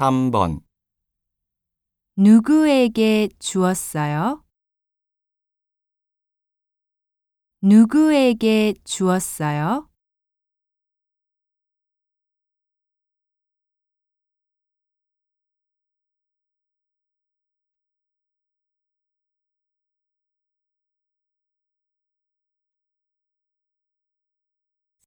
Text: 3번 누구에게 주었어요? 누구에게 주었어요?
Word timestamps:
3번 0.00 0.60
누구에게 2.16 3.28
주었어요? 3.38 4.42
누구에게 7.60 8.72
주었어요? 8.84 9.89